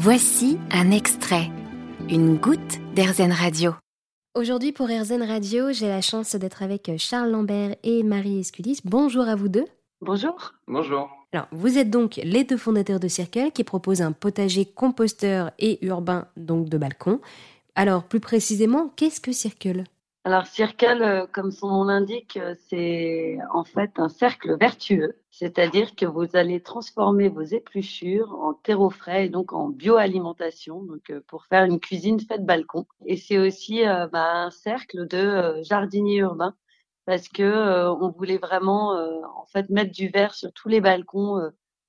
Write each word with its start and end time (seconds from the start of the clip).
Voici 0.00 0.58
un 0.70 0.92
extrait, 0.92 1.50
une 2.08 2.36
goutte 2.36 2.78
d'Airzen 2.94 3.32
Radio. 3.32 3.72
Aujourd'hui 4.36 4.70
pour 4.70 4.88
Airzen 4.88 5.24
Radio, 5.24 5.72
j'ai 5.72 5.88
la 5.88 6.02
chance 6.02 6.36
d'être 6.36 6.62
avec 6.62 6.88
Charles 6.98 7.32
Lambert 7.32 7.74
et 7.82 8.04
Marie 8.04 8.38
Escudis. 8.38 8.78
Bonjour 8.84 9.26
à 9.26 9.34
vous 9.34 9.48
deux. 9.48 9.64
Bonjour. 10.00 10.52
Bonjour. 10.68 11.10
Alors, 11.32 11.48
vous 11.50 11.78
êtes 11.78 11.90
donc 11.90 12.20
les 12.22 12.44
deux 12.44 12.56
fondateurs 12.56 13.00
de 13.00 13.08
Circle 13.08 13.50
qui 13.50 13.64
proposent 13.64 14.00
un 14.00 14.12
potager 14.12 14.66
composteur 14.66 15.50
et 15.58 15.84
urbain, 15.84 16.28
donc 16.36 16.68
de 16.68 16.78
balcon. 16.78 17.20
Alors, 17.74 18.04
plus 18.04 18.20
précisément, 18.20 18.92
qu'est-ce 18.94 19.20
que 19.20 19.32
Circle? 19.32 19.82
Alors, 20.28 20.46
Circle, 20.46 21.02
euh, 21.02 21.26
comme 21.26 21.50
son 21.50 21.68
nom 21.68 21.84
l'indique, 21.84 22.36
euh, 22.36 22.54
c'est 22.68 23.38
en 23.50 23.64
fait 23.64 23.98
un 23.98 24.10
cercle 24.10 24.58
vertueux. 24.58 25.16
C'est-à-dire 25.30 25.96
que 25.96 26.04
vous 26.04 26.26
allez 26.34 26.60
transformer 26.62 27.30
vos 27.30 27.40
épluchures 27.40 28.34
en 28.34 28.52
terreau 28.52 28.90
frais 28.90 29.24
et 29.24 29.28
donc 29.30 29.54
en 29.54 29.70
bioalimentation, 29.70 30.82
donc 30.82 31.08
euh, 31.08 31.22
pour 31.28 31.46
faire 31.46 31.64
une 31.64 31.80
cuisine 31.80 32.20
faite 32.20 32.44
balcon. 32.44 32.84
Et 33.06 33.16
c'est 33.16 33.38
aussi 33.38 33.84
bah, 34.12 34.44
un 34.44 34.50
cercle 34.50 35.08
de 35.08 35.62
jardiniers 35.62 36.18
urbains 36.18 36.54
parce 37.06 37.30
que 37.30 37.88
on 37.88 38.10
voulait 38.10 38.36
vraiment 38.36 38.90
en 39.34 39.46
fait 39.46 39.70
mettre 39.70 39.92
du 39.92 40.08
verre 40.08 40.34
sur 40.34 40.52
tous 40.52 40.68
les 40.68 40.82
balcons 40.82 41.40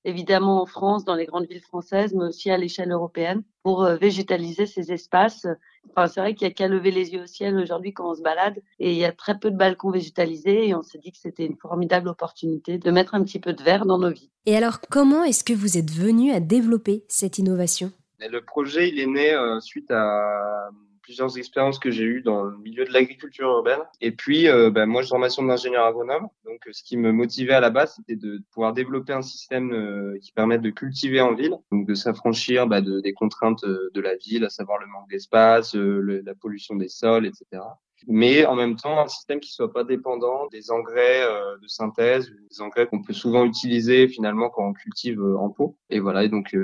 évidemment 0.04 0.62
en 0.62 0.66
France, 0.66 1.04
dans 1.04 1.14
les 1.14 1.26
grandes 1.26 1.46
villes 1.46 1.60
françaises, 1.60 2.14
mais 2.14 2.24
aussi 2.24 2.50
à 2.50 2.56
l'échelle 2.56 2.90
européenne, 2.90 3.42
pour 3.62 3.84
euh, 3.84 3.96
végétaliser 3.96 4.66
ces 4.66 4.92
espaces. 4.92 5.46
Enfin, 5.90 6.06
c'est 6.06 6.20
vrai 6.20 6.34
qu'il 6.34 6.46
n'y 6.46 6.52
a 6.52 6.54
qu'à 6.54 6.68
lever 6.68 6.90
les 6.90 7.12
yeux 7.12 7.22
au 7.22 7.26
ciel 7.26 7.56
aujourd'hui 7.56 7.92
quand 7.92 8.10
on 8.10 8.14
se 8.14 8.22
balade, 8.22 8.58
et 8.78 8.92
il 8.92 8.98
y 8.98 9.04
a 9.04 9.12
très 9.12 9.38
peu 9.38 9.50
de 9.50 9.56
balcons 9.56 9.90
végétalisés, 9.90 10.68
et 10.68 10.74
on 10.74 10.82
s'est 10.82 10.98
dit 10.98 11.12
que 11.12 11.18
c'était 11.18 11.46
une 11.46 11.56
formidable 11.56 12.08
opportunité 12.08 12.78
de 12.78 12.90
mettre 12.90 13.14
un 13.14 13.22
petit 13.24 13.40
peu 13.40 13.52
de 13.52 13.62
verre 13.62 13.86
dans 13.86 13.98
nos 13.98 14.10
vies. 14.10 14.30
Et 14.46 14.56
alors, 14.56 14.80
comment 14.80 15.24
est-ce 15.24 15.44
que 15.44 15.52
vous 15.52 15.78
êtes 15.78 15.90
venu 15.90 16.32
à 16.32 16.40
développer 16.40 17.04
cette 17.08 17.38
innovation? 17.38 17.92
Le 18.18 18.40
projet, 18.40 18.88
il 18.88 19.00
est 19.00 19.06
né 19.06 19.32
euh, 19.32 19.60
suite 19.60 19.90
à 19.90 20.68
plusieurs 21.10 21.36
expériences 21.38 21.80
que 21.80 21.90
j'ai 21.90 22.04
eues 22.04 22.22
dans 22.22 22.44
le 22.44 22.56
milieu 22.58 22.84
de 22.84 22.92
l'agriculture 22.92 23.48
urbaine. 23.48 23.80
Et 24.00 24.12
puis, 24.12 24.48
euh, 24.48 24.70
ben, 24.70 24.86
moi, 24.86 25.02
je 25.02 25.06
suis 25.06 25.10
formation 25.10 25.42
d'ingénieur 25.42 25.84
agronome. 25.84 26.28
Donc, 26.44 26.60
ce 26.70 26.84
qui 26.84 26.96
me 26.96 27.10
motivait 27.10 27.54
à 27.54 27.58
la 27.58 27.70
base, 27.70 27.96
c'était 27.96 28.14
de 28.14 28.40
pouvoir 28.52 28.74
développer 28.74 29.12
un 29.12 29.22
système 29.22 29.72
euh, 29.72 30.16
qui 30.22 30.30
permette 30.30 30.62
de 30.62 30.70
cultiver 30.70 31.20
en 31.20 31.34
ville, 31.34 31.56
donc 31.72 31.88
de 31.88 31.94
s'affranchir 31.94 32.68
bah, 32.68 32.80
de, 32.80 33.00
des 33.00 33.12
contraintes 33.12 33.64
euh, 33.64 33.90
de 33.92 34.00
la 34.00 34.14
ville, 34.14 34.44
à 34.44 34.50
savoir 34.50 34.78
le 34.78 34.86
manque 34.86 35.10
d'espace, 35.10 35.74
la 35.74 36.34
pollution 36.36 36.76
des 36.76 36.88
sols, 36.88 37.26
etc 37.26 37.62
mais 38.06 38.46
en 38.46 38.54
même 38.54 38.76
temps 38.76 38.98
un 38.98 39.08
système 39.08 39.40
qui 39.40 39.52
soit 39.52 39.74
pas 39.74 39.84
dépendant 39.84 40.46
des 40.46 40.70
engrais 40.70 41.22
de 41.60 41.68
synthèse, 41.68 42.32
des 42.50 42.62
engrais 42.62 42.86
qu'on 42.86 43.02
peut 43.02 43.12
souvent 43.12 43.44
utiliser 43.44 44.08
finalement 44.08 44.48
quand 44.48 44.66
on 44.66 44.72
cultive 44.72 45.22
en 45.22 45.50
pot. 45.50 45.76
Et 45.90 46.00
voilà, 46.00 46.24
et 46.24 46.30
donc 46.30 46.56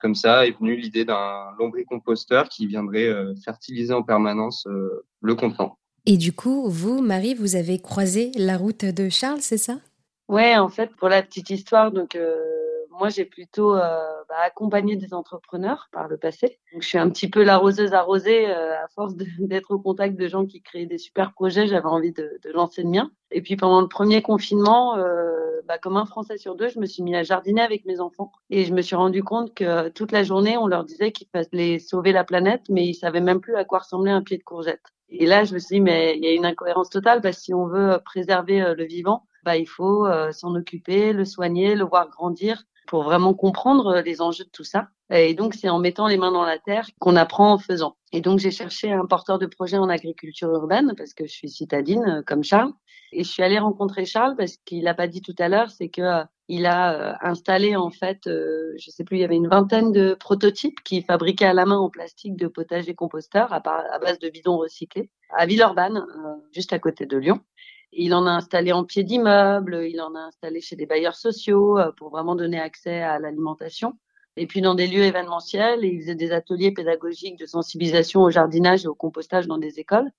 comme 0.00 0.14
ça 0.14 0.46
est 0.46 0.58
venue 0.58 0.76
l'idée 0.76 1.04
d'un 1.04 1.52
lombricomposteur 1.58 2.48
qui 2.48 2.66
viendrait 2.66 3.06
euh, 3.06 3.34
fertiliser 3.44 3.92
en 3.92 4.02
permanence 4.02 4.66
euh, 4.66 5.04
le 5.20 5.34
contenant. 5.34 5.76
Et 6.06 6.16
du 6.16 6.32
coup, 6.32 6.68
vous, 6.68 7.02
Marie, 7.02 7.34
vous 7.34 7.56
avez 7.56 7.78
croisé 7.78 8.32
la 8.36 8.56
route 8.56 8.84
de 8.84 9.08
Charles, 9.08 9.42
c'est 9.42 9.58
ça? 9.58 9.76
Ouais, 10.28 10.56
en 10.56 10.68
fait, 10.68 10.94
pour 10.96 11.08
la 11.08 11.22
petite 11.22 11.50
histoire, 11.50 11.92
donc 11.92 12.16
euh, 12.16 12.36
moi, 12.90 13.08
j'ai 13.08 13.24
plutôt 13.24 13.74
euh, 13.74 14.19
bah, 14.30 14.36
accompagné 14.44 14.94
des 14.94 15.12
entrepreneurs 15.12 15.88
par 15.90 16.06
le 16.06 16.16
passé. 16.16 16.60
Donc, 16.72 16.82
je 16.82 16.88
suis 16.88 16.98
un 16.98 17.10
petit 17.10 17.28
peu 17.28 17.42
l'arroseuse 17.42 17.94
arrosée 17.94 18.48
euh, 18.48 18.80
à 18.80 18.86
force 18.94 19.16
d'être 19.40 19.72
au 19.72 19.80
contact 19.80 20.16
de 20.16 20.28
gens 20.28 20.46
qui 20.46 20.62
créent 20.62 20.86
des 20.86 20.98
super 20.98 21.32
projets. 21.32 21.66
J'avais 21.66 21.88
envie 21.88 22.12
de, 22.12 22.38
de, 22.44 22.52
lancer 22.52 22.84
le 22.84 22.90
mien. 22.90 23.10
Et 23.32 23.42
puis, 23.42 23.56
pendant 23.56 23.80
le 23.80 23.88
premier 23.88 24.22
confinement, 24.22 24.96
euh, 24.96 25.60
bah, 25.66 25.78
comme 25.78 25.96
un 25.96 26.06
Français 26.06 26.38
sur 26.38 26.54
deux, 26.54 26.68
je 26.68 26.78
me 26.78 26.86
suis 26.86 27.02
mis 27.02 27.16
à 27.16 27.24
jardiner 27.24 27.60
avec 27.60 27.84
mes 27.86 27.98
enfants. 27.98 28.30
Et 28.50 28.64
je 28.64 28.72
me 28.72 28.82
suis 28.82 28.94
rendu 28.94 29.24
compte 29.24 29.52
que 29.52 29.88
toute 29.88 30.12
la 30.12 30.22
journée, 30.22 30.56
on 30.56 30.68
leur 30.68 30.84
disait 30.84 31.10
qu'il 31.10 31.26
fallait 31.26 31.80
sauver 31.80 32.12
la 32.12 32.22
planète, 32.22 32.62
mais 32.68 32.86
ils 32.86 32.94
savaient 32.94 33.20
même 33.20 33.40
plus 33.40 33.56
à 33.56 33.64
quoi 33.64 33.80
ressemblait 33.80 34.12
un 34.12 34.22
pied 34.22 34.38
de 34.38 34.44
courgette. 34.44 34.92
Et 35.08 35.26
là, 35.26 35.42
je 35.42 35.54
me 35.54 35.58
suis 35.58 35.76
dit, 35.76 35.80
mais 35.80 36.16
il 36.16 36.24
y 36.24 36.28
a 36.28 36.32
une 36.32 36.46
incohérence 36.46 36.88
totale 36.88 37.20
parce 37.20 37.38
que 37.38 37.42
si 37.42 37.52
on 37.54 37.66
veut 37.66 37.98
préserver 38.04 38.74
le 38.76 38.84
vivant, 38.84 39.26
bah, 39.42 39.56
il 39.56 39.66
faut 39.66 40.06
s'en 40.30 40.54
occuper, 40.54 41.12
le 41.12 41.24
soigner, 41.24 41.74
le 41.74 41.84
voir 41.84 42.08
grandir 42.10 42.62
pour 42.90 43.04
vraiment 43.04 43.34
comprendre 43.34 43.86
euh, 43.86 44.02
les 44.02 44.20
enjeux 44.20 44.42
de 44.42 44.50
tout 44.50 44.64
ça. 44.64 44.88
Et 45.10 45.34
donc, 45.34 45.54
c'est 45.54 45.68
en 45.68 45.78
mettant 45.78 46.08
les 46.08 46.18
mains 46.18 46.32
dans 46.32 46.42
la 46.42 46.58
terre 46.58 46.88
qu'on 46.98 47.14
apprend 47.14 47.52
en 47.52 47.58
faisant. 47.58 47.96
Et 48.10 48.20
donc, 48.20 48.40
j'ai 48.40 48.50
cherché 48.50 48.90
un 48.90 49.06
porteur 49.06 49.38
de 49.38 49.46
projet 49.46 49.78
en 49.78 49.88
agriculture 49.88 50.50
urbaine 50.50 50.94
parce 50.96 51.14
que 51.14 51.24
je 51.24 51.32
suis 51.32 51.48
citadine 51.48 52.02
euh, 52.08 52.22
comme 52.26 52.42
Charles. 52.42 52.72
Et 53.12 53.22
je 53.22 53.30
suis 53.30 53.44
allée 53.44 53.60
rencontrer 53.60 54.04
Charles 54.06 54.34
parce 54.36 54.56
qu'il 54.56 54.82
n'a 54.82 54.94
pas 54.94 55.06
dit 55.06 55.22
tout 55.22 55.36
à 55.38 55.48
l'heure, 55.48 55.70
c'est 55.70 55.88
que 55.88 56.02
euh, 56.02 56.24
il 56.48 56.66
a 56.66 57.16
installé 57.22 57.76
en 57.76 57.90
fait, 57.90 58.22
je 58.26 58.90
sais 58.90 59.04
plus, 59.04 59.18
il 59.18 59.20
y 59.20 59.24
avait 59.24 59.36
une 59.36 59.46
vingtaine 59.46 59.92
de 59.92 60.14
prototypes 60.14 60.82
qui 60.82 61.00
fabriquaient 61.00 61.44
à 61.44 61.54
la 61.54 61.64
main 61.64 61.78
en 61.78 61.90
plastique 61.90 62.36
de 62.36 62.48
potager 62.48 62.92
composteur 62.92 63.52
à, 63.52 63.58
à 63.58 63.98
base 64.00 64.18
de 64.18 64.28
bidons 64.28 64.58
recyclés 64.58 65.10
à 65.36 65.46
Villeurbanne, 65.46 66.04
juste 66.52 66.72
à 66.72 66.80
côté 66.80 67.06
de 67.06 67.16
Lyon. 67.16 67.38
Il 67.92 68.14
en 68.14 68.26
a 68.26 68.30
installé 68.30 68.72
en 68.72 68.84
pied 68.84 69.02
d'immeuble, 69.04 69.84
il 69.88 70.00
en 70.00 70.14
a 70.14 70.20
installé 70.20 70.60
chez 70.60 70.76
des 70.76 70.86
bailleurs 70.86 71.16
sociaux 71.16 71.78
euh, 71.78 71.90
pour 71.92 72.10
vraiment 72.10 72.36
donner 72.36 72.60
accès 72.60 73.00
à 73.00 73.18
l'alimentation. 73.18 73.98
Et 74.36 74.46
puis 74.46 74.60
dans 74.60 74.74
des 74.74 74.86
lieux 74.86 75.02
événementiels, 75.02 75.84
il 75.84 76.00
faisait 76.00 76.14
des 76.14 76.32
ateliers 76.32 76.72
pédagogiques 76.72 77.38
de 77.38 77.46
sensibilisation 77.46 78.22
au 78.22 78.30
jardinage 78.30 78.84
et 78.84 78.88
au 78.88 78.94
compostage 78.94 79.46
dans 79.48 79.58
des 79.58 79.80
écoles. 79.80 80.10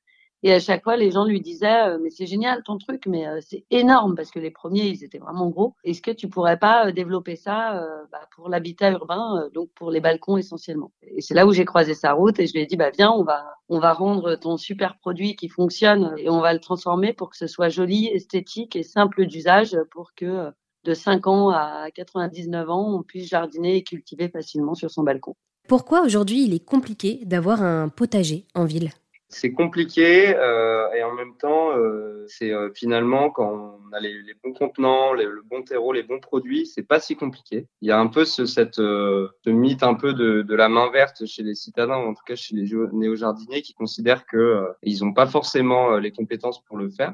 Et 0.44 0.53
à 0.53 0.59
chaque 0.59 0.84
fois, 0.84 0.97
les 0.97 1.12
gens 1.12 1.25
lui 1.25 1.40
disaient 1.40 1.88
euh, 1.88 2.00
mais 2.02 2.09
c'est 2.09 2.25
génial 2.25 2.63
ton 2.63 2.78
truc, 2.78 3.06
mais 3.06 3.28
euh, 3.28 3.40
c'est 3.41 3.63
énorme 3.69 4.16
parce 4.16 4.31
que 4.31 4.40
les 4.40 4.50
premiers 4.52 4.85
ils 4.85 5.03
étaient 5.03 5.19
vraiment 5.19 5.50
gros. 5.50 5.75
Est-ce 5.84 6.02
que 6.02 6.12
tu 6.12 6.28
pourrais 6.29 6.57
pas 6.57 6.88
euh, 6.88 6.91
développer 6.91 7.35
ça 7.35 7.79
bah, 8.12 8.28
pour 8.35 8.50
l'habitat 8.50 8.91
urbain, 8.91 9.50
donc 9.53 9.69
pour 9.75 9.91
les 9.91 10.00
balcons 10.00 10.38
essentiellement? 10.38 10.91
Et 11.03 11.22
c'est 11.22 11.34
là 11.34 11.46
où 11.46 11.51
j'ai 11.53 11.66
croisé 11.66 11.94
sa 11.94 12.13
route 12.13 12.40
et 12.40 12.47
je 12.47 12.53
lui 12.53 12.62
ai 12.62 12.66
dit 12.66 12.78
bah 12.78 12.90
viens, 12.90 13.12
on 13.12 13.24
va 13.24 13.46
on 13.69 13.80
va 13.80 13.94
rendre 13.94 14.35
ton 14.35 14.57
super 14.57 14.97
produit 14.97 15.35
qui 15.35 15.47
fonctionne 15.47 16.13
et 16.18 16.30
on 16.30 16.41
va 16.41 16.53
le 16.53 16.59
transformer 16.59 17.13
pour 17.13 17.30
que 17.30 17.38
ce 17.38 17.47
soit 17.47 17.69
joli, 17.69 18.07
esthétique 18.07 18.75
et 18.75 18.84
simple 18.84 19.25
d'usage 19.28 19.78
pour 19.91 20.13
que 20.16 20.51
de 20.84 20.94
5 20.94 21.28
ans 21.28 21.50
à 21.50 21.90
99 21.94 22.69
ans, 22.69 22.96
on 22.96 23.03
puisse 23.03 23.30
jardiner 23.30 23.78
et 23.78 23.84
cultiver 23.84 24.30
facilement 24.30 24.74
sur 24.74 24.90
son 24.90 25.03
balcon. 25.03 25.35
Pourquoi 25.68 26.01
aujourd'hui 26.01 26.44
il 26.44 26.53
est 26.53 26.66
compliqué 26.66 27.19
d'avoir 27.24 27.62
un 27.62 27.90
potager 27.90 28.46
en 28.56 28.66
ville? 28.66 28.90
C'est 29.34 29.53
compliqué 29.53 30.36
euh, 30.36 30.92
et 30.94 31.03
en 31.03 31.14
même 31.14 31.36
temps, 31.38 31.72
euh, 31.72 32.25
c'est 32.28 32.52
euh, 32.52 32.69
finalement 32.75 33.30
quand 33.30 33.80
on 33.80 33.94
a 33.94 34.00
les, 34.00 34.22
les 34.22 34.34
bons 34.44 34.53
contenants, 34.53 35.14
le 35.14 35.42
bon 35.50 35.64
terreau, 35.64 35.94
les 35.94 36.03
bons 36.03 36.19
produits, 36.19 36.66
c'est 36.68 36.84
pas 36.84 37.00
si 37.00 37.16
compliqué. 37.16 37.66
Il 37.81 37.88
y 37.88 37.92
a 37.92 38.00
un 38.00 38.08
peu 38.08 38.25
ce, 38.25 38.46
cette, 38.46 38.80
euh, 38.80 39.30
ce 39.46 39.50
mythe 39.50 39.84
un 39.84 39.94
peu 39.94 40.14
de, 40.14 40.42
de, 40.42 40.56
la 40.56 40.68
main 40.68 40.92
verte 40.92 41.25
chez 41.25 41.44
les 41.44 41.56
citadins, 41.56 41.97
ou 41.97 42.09
en 42.09 42.14
tout 42.14 42.24
cas 42.25 42.36
chez 42.36 42.56
les 42.56 42.69
néo-jardiniers, 42.92 43.62
qui 43.62 43.74
considèrent 43.74 44.25
que 44.25 44.38
euh, 44.38 44.68
ils 44.84 45.02
n'ont 45.02 45.14
pas 45.14 45.28
forcément 45.28 45.98
les 45.98 46.12
compétences 46.12 46.62
pour 46.66 46.78
le 46.78 46.90
faire. 46.90 47.13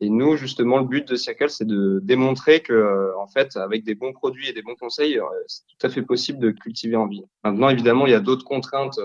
Et 0.00 0.08
nous, 0.08 0.36
justement, 0.36 0.78
le 0.78 0.84
but 0.84 1.06
de 1.06 1.16
Circle, 1.16 1.50
c'est 1.50 1.66
de 1.66 2.00
démontrer 2.02 2.60
que, 2.60 3.12
en 3.18 3.26
fait, 3.26 3.56
avec 3.56 3.84
des 3.84 3.96
bons 3.96 4.12
produits 4.12 4.48
et 4.48 4.52
des 4.52 4.62
bons 4.62 4.76
conseils, 4.76 5.20
c'est 5.48 5.62
tout 5.66 5.86
à 5.86 5.90
fait 5.90 6.02
possible 6.02 6.38
de 6.38 6.52
cultiver 6.52 6.94
en 6.94 7.08
ville. 7.08 7.24
Maintenant, 7.42 7.68
évidemment, 7.68 8.06
il 8.06 8.12
y 8.12 8.14
a 8.14 8.20
d'autres 8.20 8.44
contraintes 8.44 9.00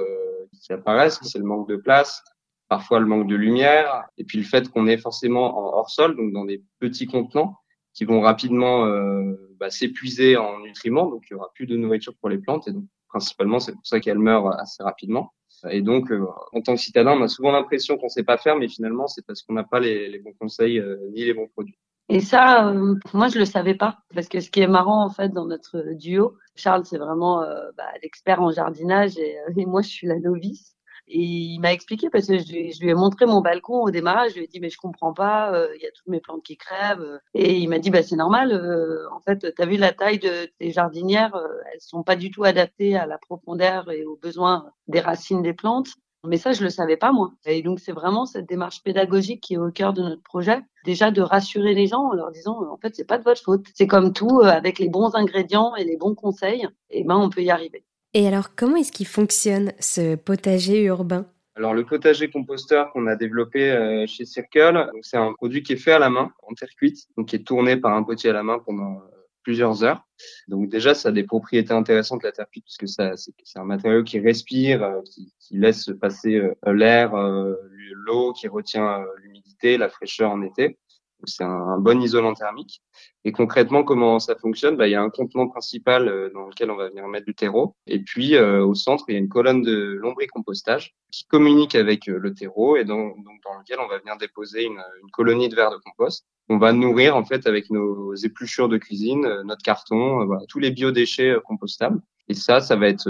qui 0.61 0.71
apparaissent, 0.71 1.19
c'est 1.23 1.39
le 1.39 1.45
manque 1.45 1.67
de 1.67 1.77
place, 1.77 2.23
parfois 2.73 2.99
le 2.99 3.05
manque 3.05 3.27
de 3.27 3.35
lumière, 3.35 4.05
et 4.17 4.23
puis 4.23 4.39
le 4.39 4.43
fait 4.43 4.67
qu'on 4.67 4.87
est 4.87 4.97
forcément 4.97 5.59
en 5.59 5.77
hors 5.77 5.91
sol, 5.91 6.17
donc 6.17 6.33
dans 6.33 6.43
des 6.43 6.63
petits 6.79 7.05
contenants 7.05 7.59
qui 7.93 8.03
vont 8.03 8.19
rapidement 8.19 8.87
euh, 8.87 9.35
bah, 9.59 9.69
s'épuiser 9.69 10.37
en 10.37 10.59
nutriments, 10.61 11.05
donc 11.05 11.21
il 11.29 11.33
y 11.33 11.35
aura 11.35 11.51
plus 11.53 11.67
de 11.67 11.77
nourriture 11.77 12.15
pour 12.19 12.29
les 12.29 12.39
plantes, 12.39 12.67
et 12.67 12.71
donc 12.71 12.85
principalement 13.09 13.59
c'est 13.59 13.73
pour 13.73 13.85
ça 13.85 13.99
qu'elles 13.99 14.17
meurent 14.17 14.59
assez 14.59 14.81
rapidement. 14.81 15.35
Et 15.69 15.83
donc, 15.83 16.11
euh, 16.11 16.25
en 16.51 16.61
tant 16.61 16.73
que 16.73 16.81
citadin, 16.81 17.11
on 17.11 17.21
a 17.21 17.27
souvent 17.27 17.51
l'impression 17.51 17.95
qu'on 17.95 18.09
sait 18.09 18.23
pas 18.23 18.37
faire, 18.37 18.55
mais 18.55 18.67
finalement, 18.67 19.05
c'est 19.05 19.23
parce 19.23 19.43
qu'on 19.43 19.53
n'a 19.53 19.63
pas 19.63 19.79
les, 19.79 20.17
bons 20.17 20.33
conseils 20.39 20.79
euh, 20.79 20.97
ni 21.13 21.25
les 21.25 21.35
bons 21.35 21.49
produits. 21.49 21.77
Et 22.09 22.21
ça, 22.21 22.73
moi, 23.13 23.27
je 23.27 23.37
le 23.37 23.45
savais 23.45 23.75
pas, 23.75 23.99
parce 24.15 24.27
que 24.27 24.39
ce 24.39 24.49
qui 24.49 24.61
est 24.61 24.67
marrant 24.67 25.05
en 25.05 25.11
fait 25.11 25.29
dans 25.29 25.45
notre 25.45 25.93
duo, 25.93 26.37
Charles, 26.55 26.85
c'est 26.85 26.97
vraiment 26.97 27.41
bah, 27.77 27.91
l'expert 28.01 28.41
en 28.41 28.49
jardinage, 28.49 29.15
et 29.19 29.65
moi, 29.67 29.83
je 29.83 29.89
suis 29.89 30.07
la 30.07 30.17
novice. 30.19 30.72
Et 31.07 31.19
il 31.19 31.59
m'a 31.59 31.73
expliqué 31.73 32.09
parce 32.09 32.27
que 32.27 32.37
je 32.37 32.51
lui, 32.53 32.89
ai 32.89 32.93
montré 32.93 33.25
mon 33.25 33.41
balcon 33.41 33.81
au 33.81 33.91
démarrage. 33.91 34.31
Je 34.31 34.37
lui 34.37 34.45
ai 34.45 34.47
dit 34.47 34.59
mais 34.59 34.69
je 34.69 34.77
comprends 34.77 35.13
pas, 35.13 35.53
euh, 35.53 35.67
il 35.75 35.81
y 35.81 35.85
a 35.85 35.91
toutes 35.91 36.07
mes 36.07 36.21
plantes 36.21 36.43
qui 36.43 36.57
crèvent. 36.57 37.19
Et 37.33 37.57
il 37.57 37.67
m'a 37.69 37.79
dit 37.79 37.89
bah 37.89 38.03
c'est 38.03 38.15
normal. 38.15 38.51
Euh, 38.51 39.09
en 39.11 39.19
fait, 39.19 39.53
tu 39.53 39.61
as 39.61 39.65
vu 39.65 39.77
la 39.77 39.91
taille 39.91 40.19
de 40.19 40.49
tes 40.59 40.71
jardinières, 40.71 41.35
euh, 41.35 41.47
elles 41.73 41.81
sont 41.81 42.03
pas 42.03 42.15
du 42.15 42.31
tout 42.31 42.43
adaptées 42.43 42.95
à 42.95 43.05
la 43.05 43.17
profondeur 43.17 43.91
et 43.91 44.05
aux 44.05 44.17
besoins 44.17 44.71
des 44.87 45.01
racines 45.01 45.41
des 45.41 45.53
plantes. 45.53 45.89
Mais 46.25 46.37
ça, 46.37 46.53
je 46.53 46.63
le 46.63 46.69
savais 46.69 46.95
pas 46.95 47.11
moi. 47.11 47.33
Et 47.45 47.61
donc 47.61 47.81
c'est 47.81 47.91
vraiment 47.91 48.25
cette 48.25 48.47
démarche 48.47 48.81
pédagogique 48.81 49.41
qui 49.41 49.55
est 49.55 49.57
au 49.57 49.71
cœur 49.71 49.91
de 49.91 50.01
notre 50.01 50.23
projet. 50.23 50.61
Déjà 50.85 51.11
de 51.11 51.21
rassurer 51.21 51.73
les 51.73 51.87
gens 51.87 52.11
en 52.11 52.13
leur 52.13 52.31
disant 52.31 52.61
en 52.71 52.77
fait 52.77 52.95
c'est 52.95 53.03
pas 53.03 53.17
de 53.17 53.23
votre 53.23 53.41
faute. 53.41 53.65
C'est 53.75 53.87
comme 53.87 54.13
tout 54.13 54.41
avec 54.41 54.79
les 54.79 54.87
bons 54.87 55.15
ingrédients 55.15 55.75
et 55.75 55.83
les 55.83 55.97
bons 55.97 56.15
conseils, 56.15 56.63
et 56.89 57.01
eh 57.01 57.03
ben 57.03 57.17
on 57.17 57.29
peut 57.29 57.43
y 57.43 57.51
arriver. 57.51 57.83
Et 58.13 58.27
alors, 58.27 58.55
comment 58.55 58.75
est-ce 58.75 58.91
qu'il 58.91 59.07
fonctionne 59.07 59.73
ce 59.79 60.15
potager 60.15 60.83
urbain? 60.83 61.25
Alors 61.55 61.73
le 61.73 61.85
potager 61.85 62.31
composteur 62.31 62.91
qu'on 62.91 63.05
a 63.05 63.15
développé 63.15 63.71
euh, 63.71 64.07
chez 64.07 64.25
Circle, 64.25 64.89
c'est 65.01 65.17
un 65.17 65.33
produit 65.33 65.61
qui 65.61 65.73
est 65.73 65.77
fait 65.77 65.91
à 65.91 65.99
la 65.99 66.09
main, 66.09 66.31
en 66.41 66.53
terre 66.55 66.69
cuite, 66.75 67.07
donc 67.15 67.27
qui 67.27 67.35
est 67.35 67.45
tourné 67.45 67.77
par 67.77 67.93
un 67.93 68.01
potier 68.01 68.31
à 68.31 68.33
la 68.33 68.41
main 68.41 68.57
pendant 68.57 69.03
plusieurs 69.43 69.83
heures. 69.83 70.01
Donc 70.47 70.69
déjà, 70.69 70.95
ça 70.95 71.09
a 71.09 71.11
des 71.11 71.23
propriétés 71.23 71.73
intéressantes 71.73 72.23
la 72.23 72.31
terre 72.31 72.47
cuite 72.49 72.65
parce 72.65 72.77
que 72.77 72.87
ça, 72.87 73.15
c'est, 73.17 73.59
un 73.59 73.65
matériau 73.65 74.03
qui 74.03 74.19
respire, 74.19 74.83
euh, 74.83 75.01
qui, 75.01 75.33
qui, 75.39 75.57
laisse 75.57 75.91
passer 76.01 76.37
euh, 76.37 76.73
l'air, 76.73 77.13
euh, 77.13 77.53
l'eau, 77.91 78.33
qui 78.33 78.47
retient 78.47 79.05
l'humidité, 79.21 79.77
la 79.77 79.89
fraîcheur 79.89 80.31
en 80.31 80.41
été. 80.41 80.77
C'est 81.25 81.43
un, 81.43 81.77
bon 81.77 82.01
isolant 82.01 82.33
thermique. 82.33 82.81
Et 83.25 83.31
concrètement, 83.31 83.83
comment 83.83 84.19
ça 84.19 84.35
fonctionne? 84.35 84.75
Bah, 84.75 84.87
Il 84.87 84.91
y 84.91 84.95
a 84.95 85.01
un 85.01 85.09
contenant 85.09 85.47
principal 85.47 86.31
dans 86.33 86.47
lequel 86.47 86.71
on 86.71 86.75
va 86.75 86.89
venir 86.89 87.07
mettre 87.07 87.25
du 87.25 87.35
terreau. 87.35 87.75
Et 87.87 87.99
puis, 87.99 88.37
au 88.37 88.73
centre, 88.73 89.05
il 89.07 89.13
y 89.13 89.15
a 89.15 89.19
une 89.19 89.29
colonne 89.29 89.61
de 89.61 89.97
lombricompostage 90.01 90.93
qui 91.11 91.25
communique 91.25 91.75
avec 91.75 92.07
le 92.07 92.33
terreau 92.33 92.75
et 92.75 92.85
donc, 92.85 93.15
dans 93.23 93.59
lequel 93.59 93.79
on 93.79 93.87
va 93.87 93.99
venir 93.99 94.17
déposer 94.17 94.65
une, 94.65 94.81
une 95.01 95.11
colonie 95.11 95.49
de 95.49 95.55
verre 95.55 95.71
de 95.71 95.77
compost 95.77 96.25
on 96.49 96.57
va 96.57 96.73
nourrir 96.73 97.15
en 97.15 97.23
fait 97.23 97.47
avec 97.47 97.69
nos 97.69 98.13
épluchures 98.15 98.69
de 98.69 98.77
cuisine, 98.77 99.25
euh, 99.25 99.43
notre 99.43 99.63
carton, 99.63 100.21
euh, 100.21 100.25
voilà, 100.25 100.43
tous 100.47 100.59
les 100.59 100.71
biodéchets 100.71 101.29
euh, 101.29 101.39
compostables. 101.39 102.01
Et 102.29 102.33
ça, 102.35 102.61
ça 102.61 102.77
va 102.77 102.87
être 102.87 103.09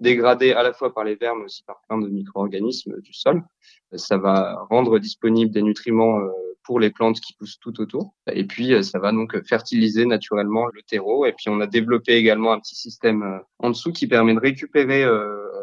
dégradé 0.00 0.52
à 0.52 0.64
la 0.64 0.72
fois 0.72 0.92
par 0.92 1.04
les 1.04 1.14
vers, 1.14 1.36
mais 1.36 1.44
aussi 1.44 1.62
par 1.62 1.80
plein 1.86 1.98
de 1.98 2.08
micro-organismes 2.08 3.00
du 3.00 3.12
sol. 3.12 3.44
Ça 3.94 4.18
va 4.18 4.66
rendre 4.70 4.98
disponible 4.98 5.52
des 5.52 5.62
nutriments 5.62 6.18
pour 6.62 6.80
les 6.80 6.90
plantes 6.90 7.20
qui 7.20 7.34
poussent 7.34 7.58
tout 7.60 7.80
autour. 7.80 8.14
Et 8.32 8.44
puis, 8.44 8.82
ça 8.84 8.98
va 8.98 9.12
donc 9.12 9.40
fertiliser 9.46 10.06
naturellement 10.06 10.66
le 10.72 10.82
terreau. 10.82 11.26
Et 11.26 11.32
puis, 11.32 11.48
on 11.48 11.60
a 11.60 11.66
développé 11.66 12.14
également 12.14 12.52
un 12.52 12.60
petit 12.60 12.74
système 12.74 13.40
en 13.58 13.70
dessous 13.70 13.92
qui 13.92 14.06
permet 14.06 14.34
de 14.34 14.40
récupérer 14.40 15.04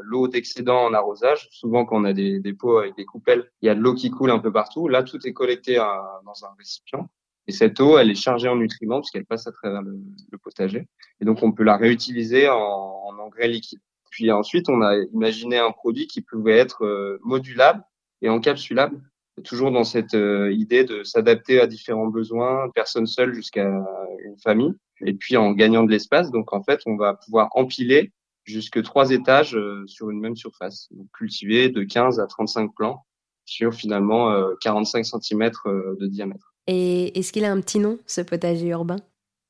l'eau 0.03 0.27
d'excédent 0.27 0.85
en 0.85 0.93
arrosage. 0.93 1.47
Souvent, 1.51 1.85
quand 1.85 2.01
on 2.01 2.05
a 2.05 2.13
des, 2.13 2.39
des 2.39 2.53
pots 2.53 2.79
avec 2.79 2.95
des 2.95 3.05
coupelles, 3.05 3.49
il 3.61 3.67
y 3.67 3.69
a 3.69 3.75
de 3.75 3.79
l'eau 3.79 3.93
qui 3.93 4.09
coule 4.09 4.31
un 4.31 4.39
peu 4.39 4.51
partout. 4.51 4.87
Là, 4.87 5.03
tout 5.03 5.19
est 5.25 5.33
collecté 5.33 5.75
dans 5.75 6.45
un 6.45 6.49
récipient. 6.57 7.09
Et 7.47 7.53
cette 7.53 7.79
eau, 7.79 7.97
elle 7.97 8.11
est 8.11 8.15
chargée 8.15 8.49
en 8.49 8.57
nutriments 8.57 8.99
puisqu'elle 8.99 9.25
passe 9.25 9.47
à 9.47 9.51
travers 9.51 9.81
le, 9.81 10.37
potager. 10.37 10.87
Et 11.21 11.25
donc, 11.25 11.41
on 11.41 11.51
peut 11.51 11.63
la 11.63 11.77
réutiliser 11.77 12.49
en, 12.49 12.57
en, 12.57 13.17
engrais 13.19 13.47
liquide. 13.47 13.79
Puis 14.11 14.31
ensuite, 14.31 14.69
on 14.69 14.81
a 14.81 14.97
imaginé 15.13 15.57
un 15.57 15.71
produit 15.71 16.07
qui 16.07 16.21
pouvait 16.21 16.57
être 16.57 16.85
euh, 16.85 17.19
modulable 17.23 17.83
et 18.21 18.29
encapsulable, 18.29 19.01
toujours 19.43 19.71
dans 19.71 19.83
cette 19.83 20.13
euh, 20.13 20.51
idée 20.51 20.83
de 20.83 21.03
s'adapter 21.03 21.59
à 21.59 21.67
différents 21.67 22.07
besoins, 22.07 22.69
personne 22.73 23.05
seule 23.05 23.33
jusqu'à 23.33 23.65
une 23.65 24.37
famille, 24.43 24.73
et 25.01 25.13
puis 25.13 25.37
en 25.37 25.51
gagnant 25.51 25.83
de 25.83 25.91
l'espace. 25.91 26.31
Donc, 26.31 26.53
en 26.53 26.63
fait, 26.63 26.81
on 26.85 26.95
va 26.95 27.13
pouvoir 27.13 27.49
empiler 27.53 28.11
jusque 28.43 28.81
trois 28.83 29.11
étages 29.11 29.55
euh, 29.55 29.85
sur 29.87 30.09
une 30.09 30.19
même 30.19 30.35
surface, 30.35 30.87
donc 30.91 31.07
cultivé 31.13 31.69
de 31.69 31.83
15 31.83 32.19
à 32.19 32.27
35 32.27 32.73
plants 32.75 33.05
sur 33.45 33.73
finalement 33.73 34.35
45 34.59 35.05
cm 35.05 35.51
de 35.65 36.07
diamètre. 36.07 36.53
Et 36.67 37.17
est-ce 37.17 37.31
qu'il 37.31 37.45
a 37.45 37.51
un 37.51 37.61
petit 37.61 37.79
nom, 37.79 37.97
ce 38.05 38.19
potager 38.19 38.67
urbain? 38.67 38.97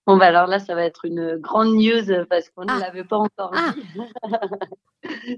Bon, 0.05 0.17
bah 0.17 0.27
alors 0.27 0.45
là, 0.45 0.59
ça 0.59 0.75
va 0.75 0.83
être 0.83 1.03
une 1.05 1.37
grande 1.37 1.73
news 1.73 2.25
parce 2.29 2.49
qu'on 2.49 2.63
ne 2.63 2.71
ah. 2.71 2.79
l'avait 2.79 3.03
pas 3.03 3.17
encore 3.17 3.51
ah. 3.55 3.73
dit. 3.75 4.01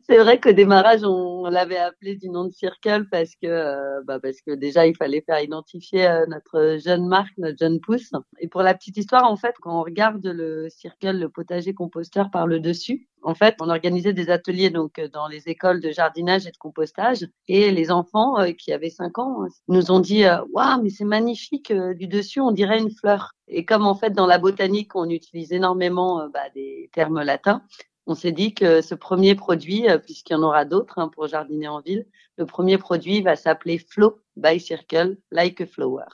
c'est 0.07 0.17
vrai 0.17 0.39
qu'au 0.39 0.51
démarrage, 0.51 1.03
on 1.03 1.45
l'avait 1.45 1.77
appelé 1.77 2.15
du 2.15 2.29
nom 2.29 2.45
de 2.45 2.51
Circle 2.51 3.07
parce 3.11 3.31
que, 3.35 3.47
euh, 3.47 4.01
bah 4.05 4.19
parce 4.19 4.41
que 4.41 4.51
déjà, 4.51 4.87
il 4.87 4.95
fallait 4.95 5.21
faire 5.21 5.41
identifier 5.41 6.07
euh, 6.07 6.25
notre 6.27 6.77
jeune 6.83 7.07
marque, 7.07 7.37
notre 7.37 7.57
jeune 7.57 7.79
pousse. 7.79 8.11
Et 8.39 8.47
pour 8.47 8.61
la 8.61 8.73
petite 8.73 8.97
histoire, 8.97 9.29
en 9.29 9.35
fait, 9.35 9.55
quand 9.61 9.79
on 9.79 9.83
regarde 9.83 10.25
le 10.25 10.69
Circle, 10.69 11.17
le 11.17 11.29
potager 11.29 11.73
composteur 11.73 12.31
par 12.31 12.47
le 12.47 12.59
dessus, 12.59 13.07
en 13.21 13.35
fait, 13.35 13.55
on 13.59 13.69
organisait 13.69 14.13
des 14.13 14.29
ateliers 14.29 14.69
donc 14.69 14.97
euh, 14.97 15.09
dans 15.09 15.27
les 15.27 15.49
écoles 15.49 15.81
de 15.81 15.91
jardinage 15.91 16.47
et 16.47 16.51
de 16.51 16.57
compostage 16.57 17.27
et 17.49 17.71
les 17.71 17.91
enfants 17.91 18.35
qui 18.57 18.71
avaient 18.71 18.89
5 18.89 19.19
ans 19.19 19.45
nous 19.67 19.91
ont 19.91 19.99
dit 19.99 20.23
waouh 20.53 20.81
mais 20.81 20.89
c'est 20.89 21.03
magnifique 21.03 21.73
du 21.73 22.07
dessus 22.07 22.39
on 22.39 22.51
dirait 22.51 22.79
une 22.79 22.91
fleur 22.91 23.33
et 23.47 23.65
comme 23.65 23.85
en 23.85 23.95
fait 23.95 24.11
dans 24.11 24.25
la 24.25 24.37
botanique 24.37 24.95
on 24.95 25.09
utilise 25.09 25.51
énormément 25.51 26.29
bah, 26.29 26.49
des 26.55 26.89
termes 26.93 27.21
latins 27.21 27.61
on 28.09 28.15
s'est 28.15 28.31
dit 28.31 28.53
que 28.53 28.81
ce 28.81 28.95
premier 28.95 29.35
produit, 29.35 29.87
euh, 29.87 29.97
puisqu'il 29.97 30.33
y 30.33 30.35
en 30.35 30.43
aura 30.43 30.65
d'autres 30.65 30.97
hein, 30.97 31.09
pour 31.09 31.27
jardiner 31.27 31.67
en 31.67 31.79
ville, 31.79 32.05
le 32.37 32.45
premier 32.45 32.77
produit 32.77 33.21
va 33.21 33.35
s'appeler 33.35 33.77
Flow 33.77 34.19
by 34.35 34.59
Circle, 34.59 35.17
like 35.31 35.61
a 35.61 35.65
flower. 35.65 36.05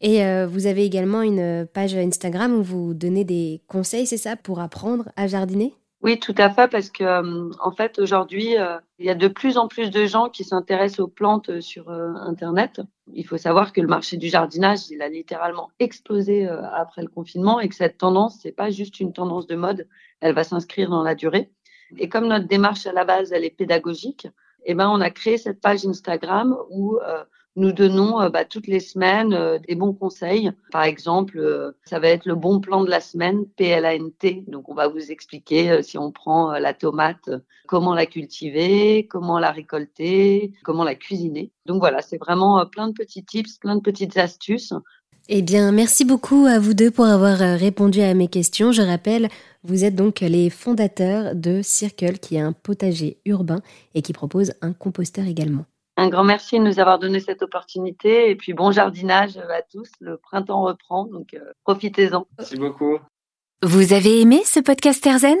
Et 0.00 0.24
euh, 0.24 0.46
vous 0.46 0.66
avez 0.66 0.84
également 0.84 1.22
une 1.22 1.66
page 1.72 1.94
Instagram 1.94 2.54
où 2.54 2.62
vous 2.62 2.94
donnez 2.94 3.24
des 3.24 3.62
conseils, 3.66 4.06
c'est 4.06 4.18
ça, 4.18 4.36
pour 4.36 4.60
apprendre 4.60 5.10
à 5.16 5.26
jardiner? 5.26 5.74
Oui, 6.02 6.20
tout 6.20 6.34
à 6.36 6.50
fait, 6.50 6.68
parce 6.68 6.90
que 6.90 7.02
euh, 7.02 7.50
en 7.58 7.72
fait 7.72 7.98
aujourd'hui, 7.98 8.56
euh, 8.58 8.78
il 8.98 9.06
y 9.06 9.10
a 9.10 9.14
de 9.14 9.28
plus 9.28 9.56
en 9.56 9.66
plus 9.66 9.90
de 9.90 10.04
gens 10.06 10.28
qui 10.28 10.44
s'intéressent 10.44 11.00
aux 11.00 11.08
plantes 11.08 11.48
euh, 11.48 11.60
sur 11.60 11.90
Internet. 11.90 12.82
Il 13.12 13.26
faut 13.26 13.38
savoir 13.38 13.72
que 13.72 13.80
le 13.80 13.88
marché 13.88 14.16
du 14.16 14.28
jardinage, 14.28 14.90
il 14.90 15.00
a 15.00 15.08
littéralement 15.08 15.70
explosé 15.78 16.46
après 16.46 17.02
le 17.02 17.08
confinement 17.08 17.60
et 17.60 17.68
que 17.68 17.74
cette 17.74 17.98
tendance, 17.98 18.38
c'est 18.42 18.52
pas 18.52 18.70
juste 18.70 19.00
une 19.00 19.12
tendance 19.12 19.46
de 19.46 19.56
mode, 19.56 19.88
elle 20.20 20.34
va 20.34 20.44
s'inscrire 20.44 20.90
dans 20.90 21.02
la 21.02 21.14
durée. 21.14 21.50
Et 21.98 22.08
comme 22.08 22.26
notre 22.26 22.46
démarche 22.46 22.86
à 22.86 22.92
la 22.92 23.04
base, 23.04 23.32
elle 23.32 23.44
est 23.44 23.56
pédagogique, 23.56 24.26
eh 24.64 24.74
ben 24.74 24.88
on 24.90 25.00
a 25.00 25.10
créé 25.10 25.38
cette 25.38 25.60
page 25.60 25.86
Instagram 25.86 26.56
où 26.70 26.98
nous 27.56 27.72
donnons 27.72 28.20
euh, 28.20 28.28
bah, 28.28 28.44
toutes 28.44 28.66
les 28.66 28.80
semaines 28.80 29.32
euh, 29.32 29.58
des 29.58 29.74
bons 29.74 29.94
conseils. 29.94 30.52
Par 30.70 30.84
exemple, 30.84 31.38
euh, 31.38 31.72
ça 31.84 31.98
va 31.98 32.08
être 32.08 32.26
le 32.26 32.34
bon 32.34 32.60
plan 32.60 32.84
de 32.84 32.90
la 32.90 33.00
semaine, 33.00 33.46
P-L-A-N-T. 33.56 34.44
Donc, 34.46 34.68
on 34.68 34.74
va 34.74 34.88
vous 34.88 35.10
expliquer 35.10 35.82
si 35.82 35.96
on 35.98 36.12
prend 36.12 36.52
la 36.52 36.74
tomate, 36.74 37.30
comment 37.66 37.94
la 37.94 38.06
cultiver, 38.06 39.06
comment 39.08 39.38
la 39.38 39.50
récolter, 39.50 40.52
comment 40.64 40.84
la 40.84 40.94
cuisiner. 40.94 41.50
Donc 41.64 41.80
voilà, 41.80 42.02
c'est 42.02 42.18
vraiment 42.18 42.64
plein 42.66 42.88
de 42.88 42.92
petits 42.92 43.24
tips, 43.24 43.58
plein 43.58 43.76
de 43.76 43.80
petites 43.80 44.16
astuces. 44.16 44.72
Eh 45.28 45.42
bien, 45.42 45.72
merci 45.72 46.04
beaucoup 46.04 46.46
à 46.46 46.58
vous 46.58 46.74
deux 46.74 46.90
pour 46.90 47.06
avoir 47.06 47.38
répondu 47.38 48.00
à 48.00 48.14
mes 48.14 48.28
questions. 48.28 48.70
Je 48.70 48.82
rappelle, 48.82 49.28
vous 49.64 49.84
êtes 49.84 49.96
donc 49.96 50.20
les 50.20 50.50
fondateurs 50.50 51.34
de 51.34 51.62
Circle, 51.62 52.18
qui 52.18 52.36
est 52.36 52.40
un 52.40 52.52
potager 52.52 53.18
urbain 53.24 53.60
et 53.94 54.02
qui 54.02 54.12
propose 54.12 54.52
un 54.60 54.72
composteur 54.72 55.26
également. 55.26 55.64
Un 55.96 56.08
grand 56.08 56.24
merci 56.24 56.58
de 56.58 56.64
nous 56.64 56.78
avoir 56.78 56.98
donné 56.98 57.20
cette 57.20 57.42
opportunité 57.42 58.30
et 58.30 58.36
puis 58.36 58.52
bon 58.52 58.70
jardinage 58.70 59.38
à 59.38 59.62
tous. 59.62 59.90
Le 60.00 60.18
printemps 60.18 60.62
reprend, 60.62 61.06
donc 61.06 61.32
euh, 61.34 61.40
profitez-en. 61.64 62.26
Merci 62.38 62.56
beaucoup. 62.56 62.98
Vous 63.62 63.94
avez 63.94 64.20
aimé 64.20 64.42
ce 64.44 64.60
podcast 64.60 65.04
Erzen 65.06 65.38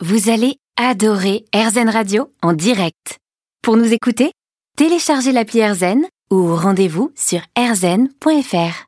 Vous 0.00 0.28
allez 0.28 0.58
adorer 0.76 1.46
Erzen 1.52 1.88
Radio 1.88 2.30
en 2.42 2.52
direct. 2.52 3.18
Pour 3.62 3.78
nous 3.78 3.94
écouter, 3.94 4.32
téléchargez 4.76 5.32
l'appli 5.32 5.60
Erzen 5.60 6.04
ou 6.30 6.54
rendez-vous 6.54 7.10
sur 7.14 7.40
erzen.fr. 7.56 8.82